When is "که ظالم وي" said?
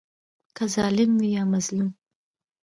0.55-1.29